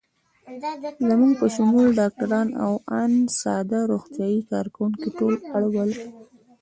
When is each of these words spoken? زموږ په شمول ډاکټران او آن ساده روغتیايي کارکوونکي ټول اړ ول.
زموږ 1.09 1.33
په 1.41 1.47
شمول 1.55 1.87
ډاکټران 1.99 2.47
او 2.65 2.73
آن 3.01 3.11
ساده 3.39 3.79
روغتیايي 3.91 4.41
کارکوونکي 4.51 5.07
ټول 5.17 5.33
اړ 5.55 5.63
ول. 5.73 5.91